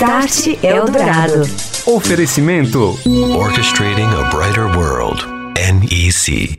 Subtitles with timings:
[0.00, 1.42] Start Eldorado.
[1.84, 2.98] Oferecimento
[3.36, 5.22] Orchestrating a Brighter World.
[5.54, 6.58] NEC.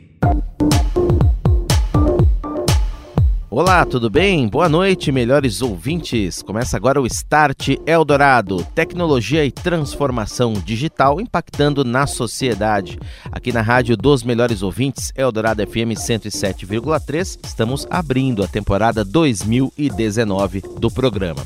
[3.50, 4.46] Olá, tudo bem?
[4.46, 6.40] Boa noite, melhores ouvintes.
[6.40, 12.96] Começa agora o Start Eldorado, tecnologia e transformação digital impactando na sociedade.
[13.32, 20.88] Aqui na rádio dos melhores ouvintes, Eldorado FM 107,3, estamos abrindo a temporada 2019 do
[20.92, 21.44] programa.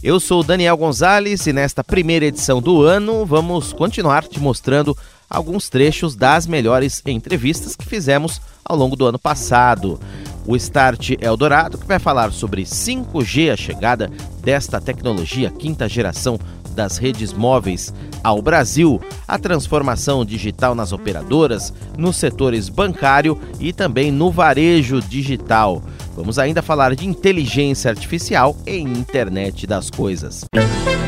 [0.00, 4.96] Eu sou Daniel Gonzalez e nesta primeira edição do ano vamos continuar te mostrando
[5.28, 9.98] alguns trechos das melhores entrevistas que fizemos ao longo do ano passado.
[10.46, 14.08] O Start Eldorado, que vai falar sobre 5G, a chegada
[14.40, 16.38] desta tecnologia, quinta geração
[16.76, 17.92] das redes móveis
[18.22, 25.82] ao Brasil, a transformação digital nas operadoras, nos setores bancário e também no varejo digital.
[26.18, 30.44] Vamos ainda falar de inteligência artificial e internet das coisas.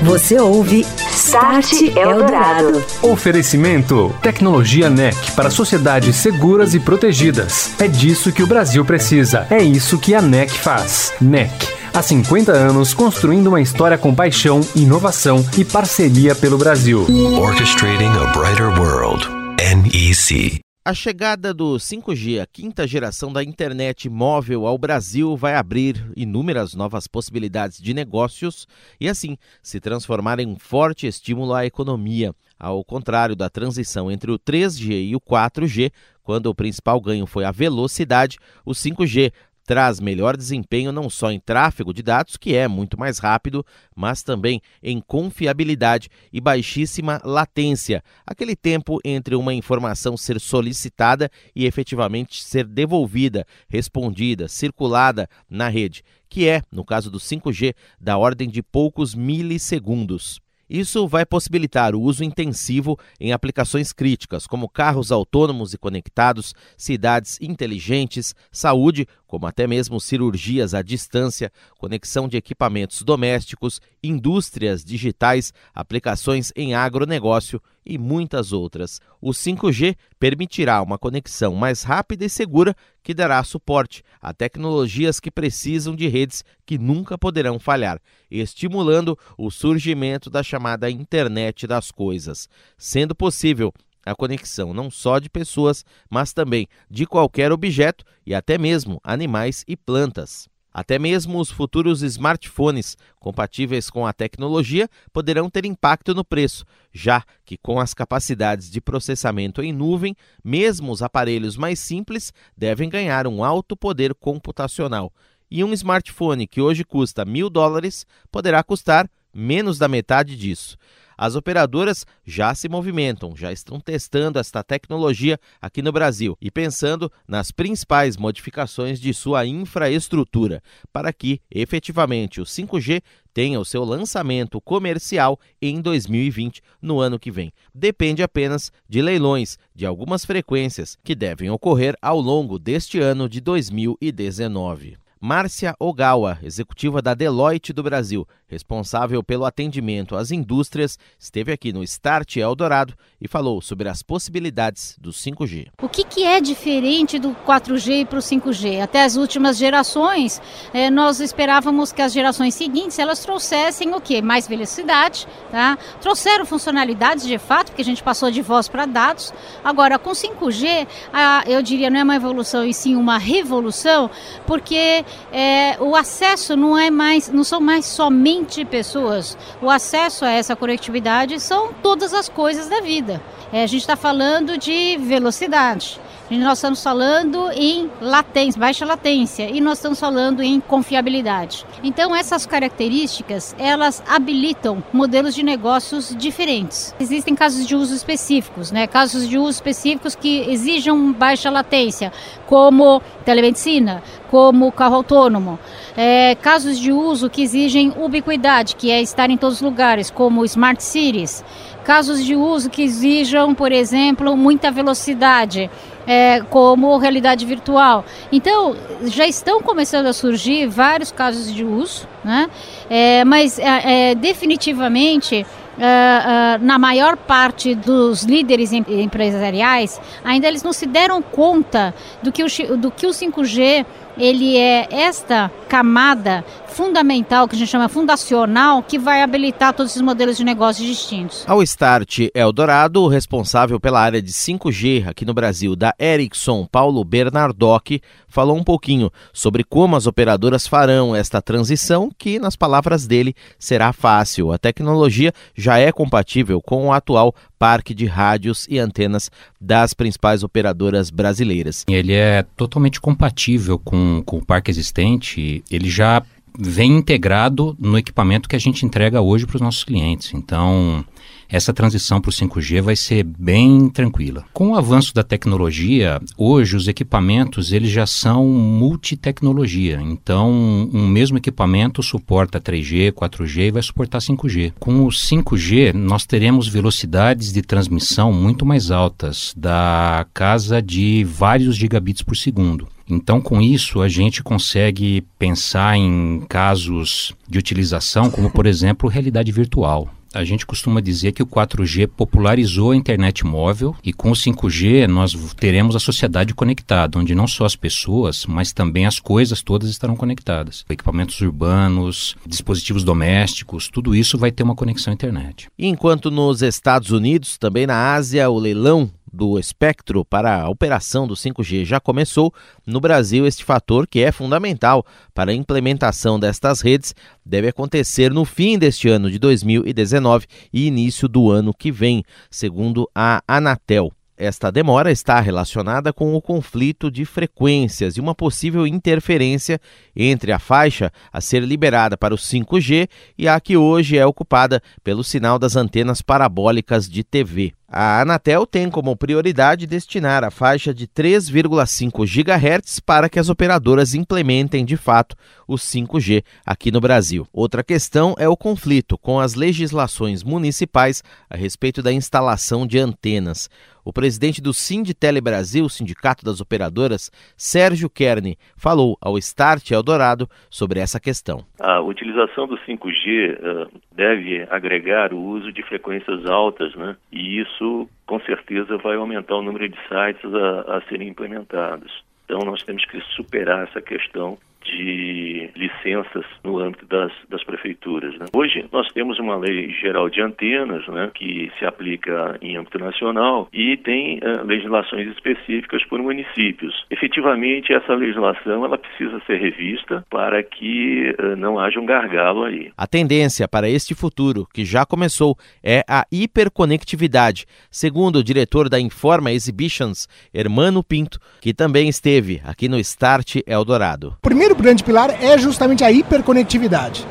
[0.05, 2.80] Você ouve Start Eldorado.
[3.02, 7.72] Oferecimento Tecnologia NEC para sociedades seguras e protegidas.
[7.80, 9.48] É disso que o Brasil precisa.
[9.50, 11.12] É isso que a NEC faz.
[11.20, 11.50] NEC.
[11.92, 17.05] Há 50 anos construindo uma história com paixão, inovação e parceria pelo Brasil.
[17.36, 19.28] Orchestrating a Brighter World.
[19.58, 20.61] NEC.
[20.83, 26.73] A chegada do 5G, a quinta geração da internet móvel ao Brasil, vai abrir inúmeras
[26.73, 28.67] novas possibilidades de negócios
[28.98, 32.34] e, assim, se transformar em um forte estímulo à economia.
[32.58, 35.92] Ao contrário da transição entre o 3G e o 4G,
[36.23, 39.34] quando o principal ganho foi a velocidade, o 5G
[39.71, 44.21] traz melhor desempenho não só em tráfego de dados, que é muito mais rápido, mas
[44.21, 52.43] também em confiabilidade e baixíssima latência, aquele tempo entre uma informação ser solicitada e efetivamente
[52.43, 58.65] ser devolvida, respondida, circulada na rede, que é, no caso do 5G, da ordem de
[58.65, 60.41] poucos milissegundos.
[60.71, 67.36] Isso vai possibilitar o uso intensivo em aplicações críticas, como carros autônomos e conectados, cidades
[67.41, 76.52] inteligentes, saúde, como até mesmo cirurgias à distância, conexão de equipamentos domésticos, indústrias digitais, aplicações
[76.57, 79.01] em agronegócio e muitas outras.
[79.20, 82.74] O 5G permitirá uma conexão mais rápida e segura
[83.05, 89.48] que dará suporte a tecnologias que precisam de redes que nunca poderão falhar, estimulando o
[89.48, 93.73] surgimento da chamada internet das coisas, sendo possível
[94.05, 99.64] a conexão não só de pessoas, mas também de qualquer objeto e até mesmo animais
[99.66, 100.48] e plantas.
[100.72, 107.24] Até mesmo os futuros smartphones compatíveis com a tecnologia poderão ter impacto no preço, já
[107.44, 113.27] que com as capacidades de processamento em nuvem, mesmo os aparelhos mais simples devem ganhar
[113.27, 115.12] um alto poder computacional.
[115.50, 120.77] E um smartphone que hoje custa mil dólares poderá custar menos da metade disso.
[121.23, 127.13] As operadoras já se movimentam, já estão testando esta tecnologia aqui no Brasil e pensando
[127.29, 133.03] nas principais modificações de sua infraestrutura para que, efetivamente, o 5G
[133.35, 137.53] tenha o seu lançamento comercial em 2020, no ano que vem.
[137.75, 143.43] Depende apenas de leilões de algumas frequências que devem ocorrer ao longo deste ano de
[143.43, 144.97] 2019.
[145.23, 151.84] Márcia Ogawa, executiva da Deloitte do Brasil, responsável pelo atendimento às indústrias, esteve aqui no
[151.84, 155.69] Start Eldorado e falou sobre as possibilidades do 5G.
[155.81, 158.82] O que, que é diferente do 4G para o 5G?
[158.82, 160.43] Até as últimas gerações,
[160.75, 164.20] eh, nós esperávamos que as gerações seguintes elas trouxessem o quê?
[164.20, 165.78] Mais velocidade, tá?
[166.00, 169.32] trouxeram funcionalidades de fato, porque a gente passou de voz para dados.
[169.62, 174.11] Agora, com 5G, a, eu diria não é uma evolução e sim uma revolução,
[174.46, 179.37] porque é, o acesso não é mais, não são mais somente pessoas.
[179.61, 183.20] O acesso a essa conectividade são todas as coisas da vida.
[183.52, 186.00] É, a gente está falando de velocidade.
[186.31, 191.67] Nós estamos falando em latência, baixa latência, e nós estamos falando em confiabilidade.
[191.82, 196.94] Então, essas características, elas habilitam modelos de negócios diferentes.
[197.00, 198.87] Existem casos de uso específicos, né?
[198.87, 202.12] Casos de uso específicos que exijam baixa latência,
[202.47, 204.00] como telemedicina,
[204.31, 205.59] como carro autônomo.
[205.97, 210.44] É, casos de uso que exigem ubiquidade, que é estar em todos os lugares, como
[210.44, 211.44] smart cities.
[211.85, 215.69] Casos de uso que exijam, por exemplo, muita velocidade,
[216.06, 218.05] é, como realidade virtual.
[218.31, 222.49] Então, já estão começando a surgir vários casos de uso, né?
[222.88, 225.47] É, mas é, é definitivamente.
[225.70, 231.94] Uh, uh, na maior parte dos líderes em, empresariais, ainda eles não se deram conta
[232.23, 233.87] do que o, do que o 5G
[234.19, 236.44] ele é esta camada
[236.81, 241.44] fundamental, que a gente chama fundacional, que vai habilitar todos esses modelos de negócios distintos.
[241.47, 247.05] Ao Start Eldorado, o responsável pela área de 5G aqui no Brasil da Ericsson, Paulo
[247.05, 253.35] Bernardoc, falou um pouquinho sobre como as operadoras farão esta transição, que, nas palavras dele,
[253.59, 254.50] será fácil.
[254.50, 259.31] A tecnologia já é compatível com o atual parque de rádios e antenas
[259.61, 261.85] das principais operadoras brasileiras.
[261.87, 266.23] Ele é totalmente compatível com, com o parque existente, ele já
[266.58, 270.32] vem integrado no equipamento que a gente entrega hoje para os nossos clientes.
[270.35, 271.05] Então,
[271.49, 274.44] essa transição para o 5G vai ser bem tranquila.
[274.52, 280.00] Com o avanço da tecnologia, hoje os equipamentos eles já são multitecnologia.
[280.00, 280.50] Então,
[280.93, 284.73] um mesmo equipamento suporta 3G, 4G e vai suportar 5G.
[284.79, 291.75] Com o 5G, nós teremos velocidades de transmissão muito mais altas, da casa de vários
[291.75, 292.87] gigabits por segundo.
[293.11, 299.51] Então, com isso, a gente consegue pensar em casos de utilização, como, por exemplo, realidade
[299.53, 300.09] virtual.
[300.33, 305.09] A gente costuma dizer que o 4G popularizou a internet móvel e com o 5G
[305.09, 309.91] nós teremos a sociedade conectada, onde não só as pessoas, mas também as coisas todas
[309.91, 310.85] estarão conectadas.
[310.89, 315.67] Equipamentos urbanos, dispositivos domésticos, tudo isso vai ter uma conexão à internet.
[315.77, 321.35] Enquanto nos Estados Unidos, também na Ásia, o leilão do espectro para a operação do
[321.35, 322.53] 5G já começou,
[322.87, 325.05] no Brasil este fator, que é fundamental
[325.35, 331.29] para a implementação destas redes, deve acontecer no fim deste ano de 2019 e início
[331.29, 334.12] do ano que vem, segundo a Anatel.
[334.41, 339.79] Esta demora está relacionada com o conflito de frequências e uma possível interferência
[340.17, 343.06] entre a faixa a ser liberada para o 5G
[343.37, 347.75] e a que hoje é ocupada pelo sinal das antenas parabólicas de TV.
[347.93, 354.15] A Anatel tem como prioridade destinar a faixa de 3,5 GHz para que as operadoras
[354.15, 355.35] implementem de fato
[355.67, 357.49] o 5G aqui no Brasil.
[357.53, 361.21] Outra questão é o conflito com as legislações municipais
[361.51, 363.69] a respeito da instalação de antenas.
[364.05, 371.01] O presidente do Sinditele Brasil, Sindicato das Operadoras, Sérgio Kern, falou ao Start Eldorado sobre
[371.01, 371.65] essa questão.
[371.79, 377.17] A utilização do 5G uh, deve agregar o uso de frequências altas, né?
[377.31, 377.80] E isso,
[378.27, 382.25] com certeza, vai aumentar o número de sites a, a serem implementados.
[382.44, 388.37] Então, nós temos que superar essa questão de licenças no âmbito das, das prefeituras.
[388.38, 388.47] Né?
[388.55, 393.69] Hoje nós temos uma lei geral de antenas né, que se aplica em âmbito nacional
[393.73, 396.94] e tem uh, legislações específicas por municípios.
[397.11, 402.91] Efetivamente, essa legislação ela precisa ser revista para que uh, não haja um gargalo aí.
[402.97, 409.00] A tendência para este futuro, que já começou, é a hiperconectividade, segundo o diretor da
[409.00, 414.37] Informa Exhibitions, Hermano Pinto, que também esteve aqui no Start Eldorado.
[414.43, 417.26] Primeiro primeiro grande pilar é justamente a hiperconectividade.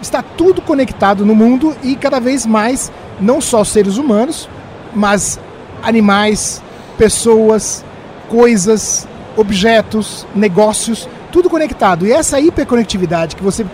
[0.00, 2.90] Está tudo conectado no mundo e cada vez mais,
[3.20, 4.48] não só seres humanos,
[4.94, 5.38] mas
[5.82, 6.62] animais,
[6.98, 7.84] pessoas,
[8.28, 9.06] coisas,
[9.36, 12.06] objetos, negócios, tudo conectado.
[12.06, 13.64] E essa hiperconectividade que você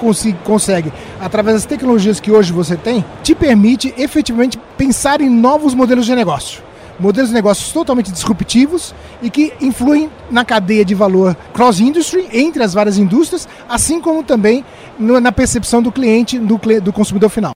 [0.44, 6.06] consegue através das tecnologias que hoje você tem, te permite efetivamente pensar em novos modelos
[6.06, 6.67] de negócio
[6.98, 12.74] modelos de negócios totalmente disruptivos e que influem na cadeia de valor cross-industry, entre as
[12.74, 14.64] várias indústrias, assim como também
[14.98, 17.54] na percepção do cliente, do, do consumidor final.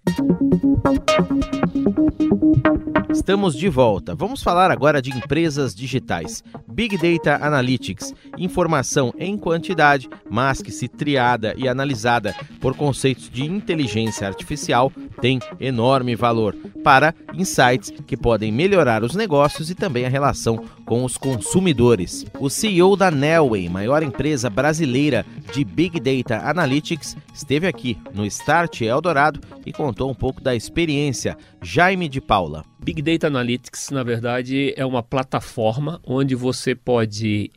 [3.13, 4.15] Estamos de volta.
[4.15, 6.43] Vamos falar agora de empresas digitais.
[6.67, 13.45] Big Data Analytics, informação em quantidade, mas que se triada e analisada por conceitos de
[13.45, 14.91] inteligência artificial,
[15.21, 21.05] tem enorme valor para insights que podem melhorar os negócios e também a relação com
[21.05, 22.25] os consumidores.
[22.41, 28.81] O CEO da Nelway, maior empresa brasileira de Big Data Analytics, esteve aqui no Start
[28.81, 31.37] Eldorado e contou um pouco da experiência.
[31.61, 32.72] Jaime de Paula.
[32.83, 37.49] Big Data Analytics, na verdade, é uma plataforma onde você pode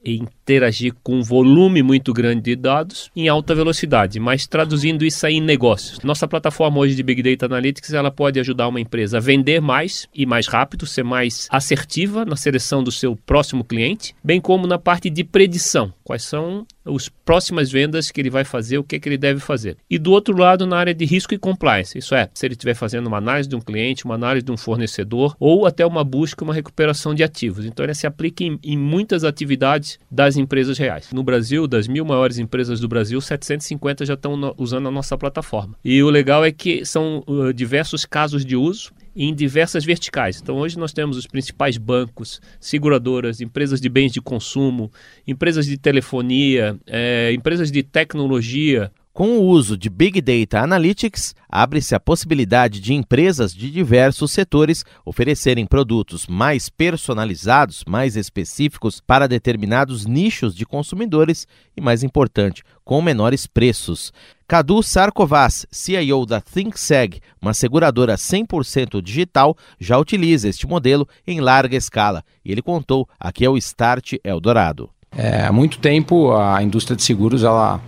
[0.45, 5.35] interagir com um volume muito grande de dados em alta velocidade, mas traduzindo isso aí
[5.35, 5.99] em negócios.
[6.03, 10.07] Nossa plataforma hoje de Big Data Analytics, ela pode ajudar uma empresa a vender mais
[10.13, 14.77] e mais rápido, ser mais assertiva na seleção do seu próximo cliente, bem como na
[14.77, 15.91] parte de predição.
[16.03, 19.39] Quais são as próximas vendas que ele vai fazer, o que, é que ele deve
[19.39, 19.75] fazer.
[19.89, 22.75] E do outro lado, na área de risco e compliance, isso é, se ele estiver
[22.75, 26.43] fazendo uma análise de um cliente, uma análise de um fornecedor ou até uma busca,
[26.43, 27.65] uma recuperação de ativos.
[27.65, 29.99] Então, ele se aplica em, em muitas atividades
[30.35, 31.11] das empresas reais.
[31.11, 35.75] No Brasil, das mil maiores empresas do Brasil, 750 já estão usando a nossa plataforma.
[35.83, 40.41] E o legal é que são uh, diversos casos de uso em diversas verticais.
[40.41, 44.91] Então, hoje nós temos os principais bancos, seguradoras, empresas de bens de consumo,
[45.25, 51.95] empresas de telefonia, é, empresas de tecnologia, Com o uso de Big Data Analytics, abre-se
[51.95, 60.05] a possibilidade de empresas de diversos setores oferecerem produtos mais personalizados, mais específicos para determinados
[60.05, 64.11] nichos de consumidores e, mais importante, com menores preços.
[64.45, 71.77] Cadu Sarkovas, CIO da ThinkSeg, uma seguradora 100% digital, já utiliza este modelo em larga
[71.77, 74.89] escala e ele contou aqui é o Start Eldorado.
[75.15, 77.79] É, há muito tempo a indústria de seguros ela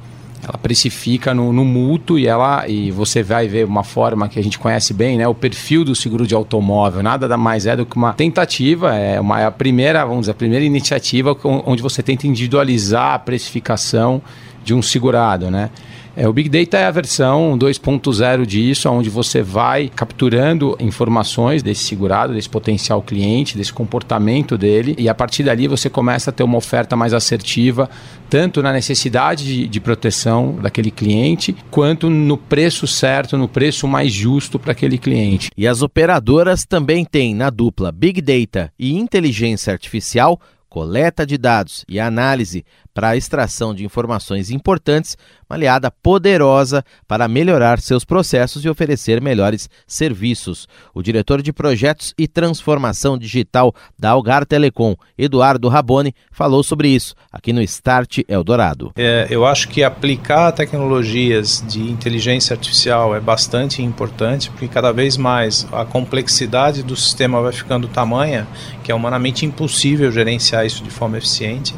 [0.43, 4.43] ela precifica no, no mútuo e ela e você vai ver uma forma que a
[4.43, 5.27] gente conhece bem, né?
[5.27, 7.01] O perfil do seguro de automóvel.
[7.01, 10.35] Nada mais é do que uma tentativa, é, uma, é a primeira, vamos dizer, a
[10.35, 14.21] primeira iniciativa onde você tenta individualizar a precificação
[14.63, 15.69] de um segurado, né?
[16.19, 21.83] É, o Big Data é a versão 2.0 disso, onde você vai capturando informações desse
[21.83, 26.41] segurado, desse potencial cliente, desse comportamento dele, e a partir dali você começa a ter
[26.41, 27.87] uma oferta mais assertiva,
[28.31, 34.11] tanto na necessidade de, de proteção daquele cliente, quanto no preço certo, no preço mais
[34.11, 35.51] justo para aquele cliente.
[35.55, 40.39] E as operadoras também têm na dupla Big Data e inteligência artificial
[40.77, 42.63] coleta de dados e análise
[42.97, 45.15] para a extração de informações importantes,
[45.47, 50.67] uma aliada poderosa para melhorar seus processos e oferecer melhores serviços.
[50.95, 57.13] O diretor de projetos e transformação digital da Algar Telecom, Eduardo Raboni, falou sobre isso
[57.31, 58.91] aqui no Start Eldorado.
[58.95, 65.17] É, eu acho que aplicar tecnologias de inteligência artificial é bastante importante, porque cada vez
[65.17, 68.47] mais a complexidade do sistema vai ficando tamanha
[68.83, 71.75] que é humanamente impossível gerenciar isso de forma eficiente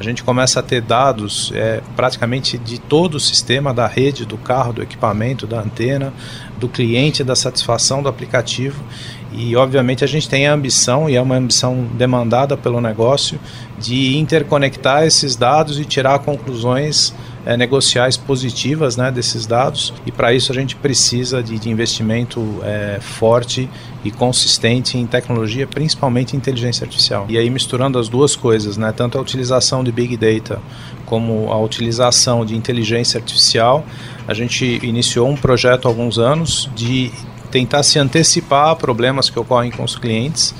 [0.00, 4.38] a gente começa a ter dados é, praticamente de todo o sistema, da rede, do
[4.38, 6.10] carro, do equipamento, da antena,
[6.58, 8.82] do cliente, da satisfação do aplicativo.
[9.32, 13.38] E obviamente a gente tem a ambição, e é uma ambição demandada pelo negócio,
[13.78, 17.14] de interconectar esses dados e tirar conclusões
[17.46, 19.92] é, negociais positivas né, desses dados.
[20.04, 23.68] E para isso a gente precisa de, de investimento é, forte
[24.04, 27.26] e consistente em tecnologia, principalmente inteligência artificial.
[27.28, 30.60] E aí misturando as duas coisas, né, tanto a utilização de big data
[31.06, 33.84] como a utilização de inteligência artificial,
[34.28, 37.10] a gente iniciou um projeto há alguns anos de
[37.50, 40.54] tentar se antecipar a problemas que ocorrem com os clientes.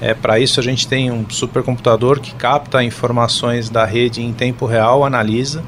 [0.00, 4.66] É, Para isso, a gente tem um supercomputador que capta informações da rede em tempo
[4.66, 5.62] real, analisa.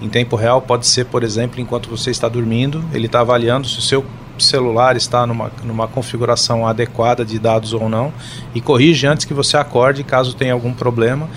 [0.00, 3.78] Em tempo real, pode ser, por exemplo, enquanto você está dormindo, ele está avaliando se
[3.78, 4.04] o seu
[4.38, 8.12] celular está numa, numa configuração adequada de dados ou não
[8.54, 11.28] e corrige antes que você acorde caso tenha algum problema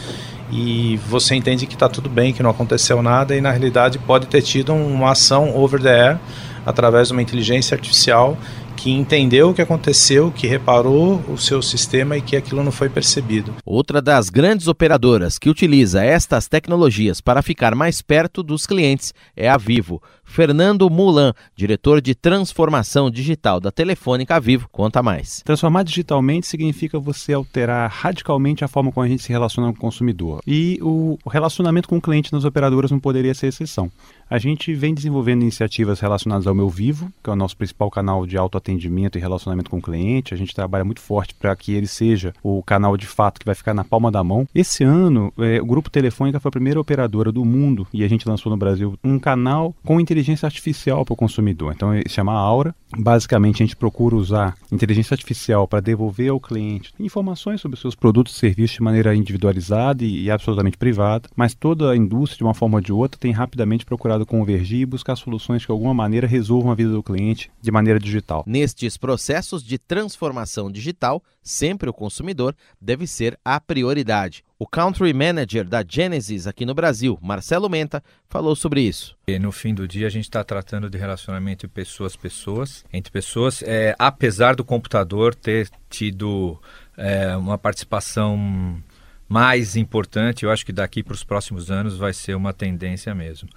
[0.51, 4.27] e você entende que está tudo bem, que não aconteceu nada e na realidade pode
[4.27, 6.19] ter tido uma ação over the air
[6.65, 8.37] através de uma inteligência artificial
[8.85, 12.87] que entendeu o que aconteceu, que reparou o seu sistema e que aquilo não foi
[12.87, 13.55] percebido.
[13.65, 19.49] Outra das grandes operadoras que utiliza estas tecnologias para ficar mais perto dos clientes é
[19.49, 20.03] a Vivo.
[20.25, 25.41] Fernando Mulan, diretor de transformação digital da Telefônica Vivo, conta mais.
[25.45, 29.79] Transformar digitalmente significa você alterar radicalmente a forma como a gente se relaciona com o
[29.79, 30.41] consumidor.
[30.45, 33.89] E o relacionamento com o cliente nas operadoras não poderia ser exceção.
[34.29, 38.25] A gente vem desenvolvendo iniciativas relacionadas ao Meu Vivo, que é o nosso principal canal
[38.25, 40.33] de autoatendimento e relacionamento com o cliente.
[40.33, 43.55] A gente trabalha muito forte para que ele seja o canal de fato que vai
[43.55, 44.47] ficar na palma da mão.
[44.53, 48.27] Esse ano, é, o Grupo Telefônica foi a primeira operadora do mundo e a gente
[48.27, 50.14] lançou no Brasil um canal com inteligência
[50.45, 51.73] artificial para o consumidor.
[51.73, 52.75] Então, ele chama Aura.
[52.97, 58.35] Basicamente, a gente procura usar inteligência artificial para devolver ao cliente informações sobre seus produtos
[58.35, 62.53] e serviços de maneira individualizada e, e absolutamente privada, mas toda a indústria, de uma
[62.53, 66.27] forma ou de outra, tem rapidamente procurado convergir e buscar soluções que de alguma maneira
[66.27, 68.43] resolvam a vida do cliente de maneira digital.
[68.45, 74.43] Nestes processos de transformação digital, sempre o consumidor deve ser a prioridade.
[74.57, 79.15] O Country Manager da Genesis aqui no Brasil, Marcelo Menta, falou sobre isso.
[79.27, 83.95] E no fim do dia, a gente está tratando de relacionamento pessoas-pessoas, entre pessoas, é,
[83.99, 86.59] apesar do computador ter tido
[86.97, 88.81] é, uma participação
[89.27, 93.49] mais importante, eu acho que daqui para os próximos anos vai ser uma tendência mesmo.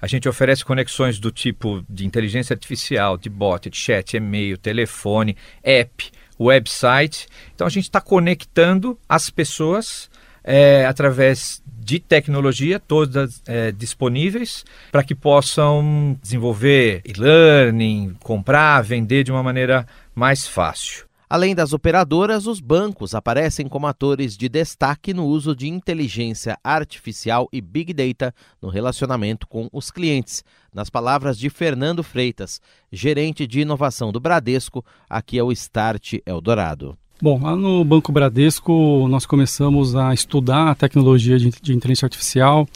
[0.00, 5.36] A gente oferece conexões do tipo de inteligência artificial, de bot, de chat, e-mail, telefone,
[5.62, 7.26] app, website.
[7.54, 10.10] Então a gente está conectando as pessoas
[10.44, 19.30] é, através de tecnologia, todas é, disponíveis, para que possam desenvolver e-learning, comprar, vender de
[19.30, 21.05] uma maneira mais fácil.
[21.28, 27.48] Além das operadoras, os bancos aparecem como atores de destaque no uso de inteligência artificial
[27.52, 30.44] e big data no relacionamento com os clientes.
[30.72, 32.60] Nas palavras de Fernando Freitas,
[32.92, 36.96] gerente de inovação do Bradesco, aqui é o Start Eldorado.
[37.20, 42.68] Bom, lá no Banco Bradesco nós começamos a estudar a tecnologia de, de inteligência artificial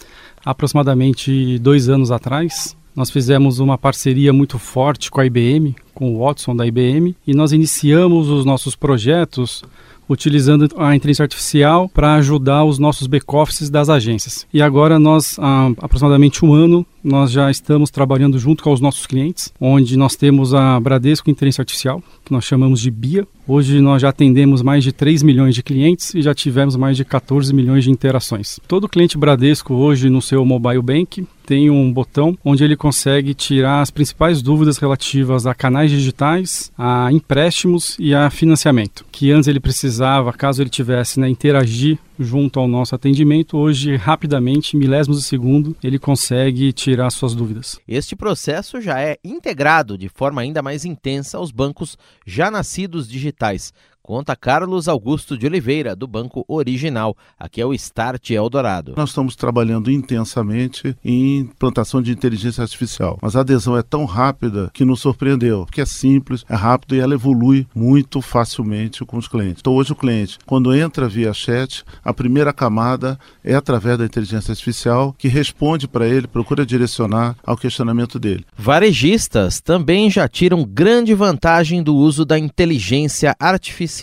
[0.45, 2.77] aproximadamente dois anos atrás.
[2.95, 7.35] Nós fizemos uma parceria muito forte com a IBM, com o Watson da IBM, e
[7.35, 9.63] nós iniciamos os nossos projetos
[10.09, 14.45] utilizando a inteligência artificial para ajudar os nossos back-offices das agências.
[14.53, 19.07] E agora nós, há aproximadamente um ano, nós já estamos trabalhando junto com os nossos
[19.07, 23.27] clientes, onde nós temos a Bradesco Inteligência Artificial, que nós chamamos de BIA.
[23.47, 27.05] Hoje nós já atendemos mais de 3 milhões de clientes e já tivemos mais de
[27.05, 28.61] 14 milhões de interações.
[28.69, 33.81] Todo cliente Bradesco hoje no seu mobile bank tem um botão onde ele consegue tirar
[33.81, 39.59] as principais dúvidas relativas a canais digitais, a empréstimos e a financiamento, que antes ele
[39.59, 45.75] precisava, caso ele tivesse, né, interagir junto ao nosso atendimento, hoje rapidamente, milésimos de segundo,
[45.83, 47.81] ele consegue tirar suas dúvidas.
[47.89, 51.97] Este processo já é integrado de forma ainda mais intensa aos bancos
[52.27, 53.73] já nascidos digitais,
[54.11, 57.17] Conta Carlos Augusto de Oliveira, do Banco Original.
[57.39, 58.95] Aqui é o Start Eldorado.
[58.97, 64.69] Nós estamos trabalhando intensamente em implantação de inteligência artificial, mas a adesão é tão rápida
[64.75, 69.29] que nos surpreendeu, porque é simples, é rápido e ela evolui muito facilmente com os
[69.29, 69.59] clientes.
[69.61, 74.51] Então hoje o cliente, quando entra via chat, a primeira camada é através da inteligência
[74.51, 78.45] artificial que responde para ele, procura direcionar ao questionamento dele.
[78.59, 84.00] Varejistas também já tiram grande vantagem do uso da inteligência artificial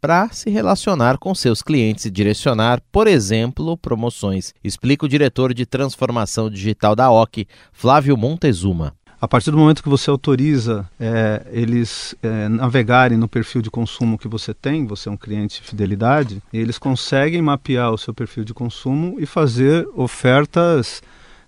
[0.00, 4.52] para se relacionar com seus clientes e direcionar, por exemplo, promoções.
[4.62, 8.92] Explica o diretor de transformação digital da OC, Flávio Montezuma.
[9.18, 14.18] A partir do momento que você autoriza é, eles é, navegarem no perfil de consumo
[14.18, 18.44] que você tem, você é um cliente de fidelidade, eles conseguem mapear o seu perfil
[18.44, 21.02] de consumo e fazer ofertas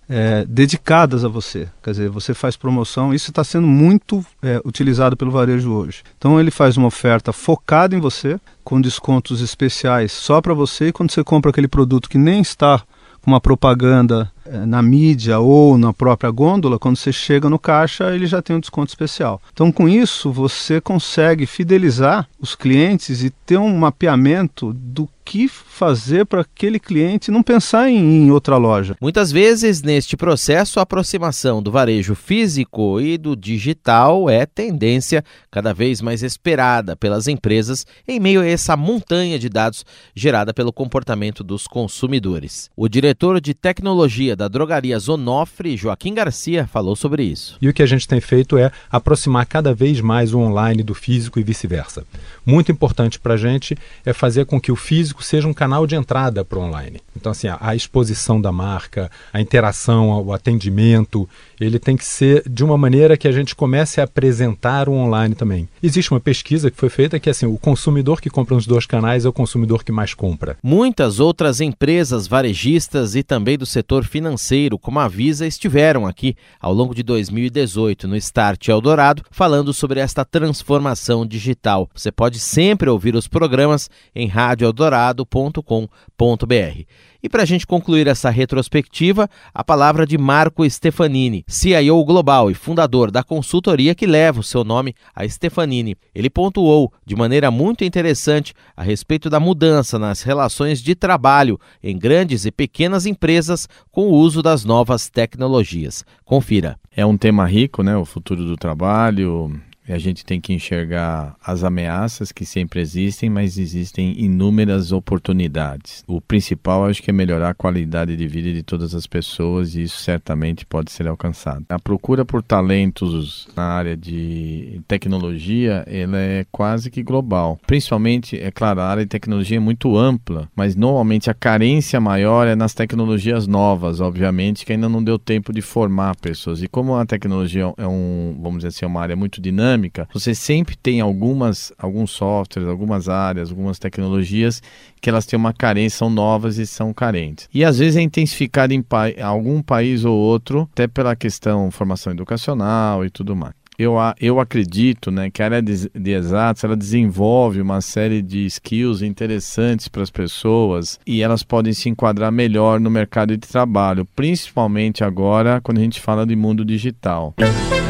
[0.09, 1.67] é, dedicadas a você.
[1.83, 6.03] Quer dizer, você faz promoção, isso está sendo muito é, utilizado pelo varejo hoje.
[6.17, 10.91] Então ele faz uma oferta focada em você, com descontos especiais só para você, e
[10.91, 12.81] quando você compra aquele produto que nem está
[13.21, 14.31] com uma propaganda
[14.65, 18.59] na mídia ou na própria gôndola, quando você chega no caixa, ele já tem um
[18.59, 19.41] desconto especial.
[19.51, 26.25] Então, com isso, você consegue fidelizar os clientes e ter um mapeamento do que fazer
[26.25, 28.95] para aquele cliente não pensar em, em, outra loja.
[29.01, 35.73] Muitas vezes, neste processo, a aproximação do varejo físico e do digital é tendência cada
[35.73, 41.43] vez mais esperada pelas empresas em meio a essa montanha de dados gerada pelo comportamento
[41.43, 42.69] dos consumidores.
[42.73, 47.57] O diretor de tecnologia da drogaria Zonofre, Joaquim Garcia, falou sobre isso.
[47.59, 50.93] E o que a gente tem feito é aproximar cada vez mais o online do
[50.93, 52.05] físico e vice-versa.
[52.45, 55.95] Muito importante para a gente é fazer com que o físico seja um canal de
[55.95, 57.01] entrada para o online.
[57.15, 61.27] Então, assim, a, a, exposição da marca, a interação, o atendimento,
[61.59, 65.35] ele tem que ser de uma maneira que a gente comece a apresentar o online
[65.35, 65.67] também.
[65.81, 69.25] Existe uma pesquisa que foi feita que, assim, o consumidor que compra nos dois canais
[69.25, 70.57] é o consumidor que mais compra.
[70.63, 76.73] Muitas outras empresas varejistas e também do setor financeiro, como a Visa, estiveram aqui ao
[76.73, 81.89] longo de 2018 no Start Eldorado, falando sobre esta transformação digital.
[81.93, 86.85] Você pode sempre ouvir os programas em Rádio Eldorado eldorado.com.br.
[87.27, 92.53] E para a gente concluir essa retrospectiva, a palavra de Marco Stefanini, CIO global e
[92.53, 95.97] fundador da consultoria que leva o seu nome a Stefanini.
[96.15, 101.99] Ele pontuou de maneira muito interessante a respeito da mudança nas relações de trabalho em
[101.99, 106.05] grandes e pequenas empresas com o uso das novas tecnologias.
[106.23, 106.79] Confira.
[106.95, 107.97] É um tema rico, né?
[107.97, 109.51] O futuro do trabalho,
[109.93, 116.03] a gente tem que enxergar as ameaças que sempre existem, mas existem inúmeras oportunidades.
[116.07, 119.83] O principal, acho que é melhorar a qualidade de vida de todas as pessoas e
[119.83, 121.65] isso certamente pode ser alcançado.
[121.69, 127.59] A procura por talentos na área de tecnologia, ela é quase que global.
[127.65, 132.47] Principalmente, é claro, a área de tecnologia é muito ampla, mas normalmente a carência maior
[132.47, 136.61] é nas tecnologias novas, obviamente, que ainda não deu tempo de formar pessoas.
[136.61, 140.07] E como a tecnologia é um, vamos dizer assim, é uma área muito dinâmica, dinâmica,
[140.11, 144.61] você sempre tem algumas, alguns softwares, algumas áreas, algumas tecnologias
[144.99, 147.47] que elas têm uma carência, são novas e são carentes.
[147.53, 152.11] E às vezes é intensificado em pa algum país ou outro, até pela questão formação
[152.11, 156.75] educacional e tudo mais eu, eu acredito né, que a área de, de exatos ela
[156.75, 162.79] desenvolve uma série de skills interessantes para as pessoas e elas podem se enquadrar melhor
[162.79, 167.35] no mercado de trabalho, principalmente agora quando a gente fala de mundo digital.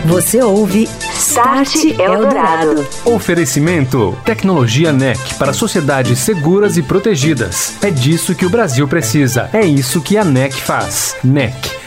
[0.05, 2.85] Você ouve Start Eldorado.
[3.05, 7.77] Oferecimento: Tecnologia NEC para sociedades seguras e protegidas.
[7.83, 9.49] É disso que o Brasil precisa.
[9.51, 11.15] É isso que a NEC faz.
[11.23, 11.86] NEC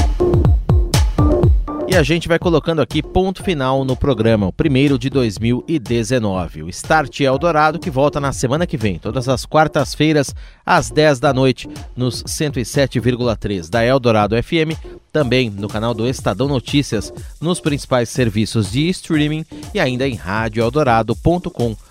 [1.91, 6.63] E a gente vai colocando aqui ponto final no programa, o primeiro de 2019.
[6.63, 10.33] O Start Eldorado que volta na semana que vem, todas as quartas-feiras,
[10.65, 14.71] às 10 da noite, nos 107,3 da Eldorado FM,
[15.11, 21.90] também no canal do Estadão Notícias, nos principais serviços de streaming e ainda em radioeldorado.com.br.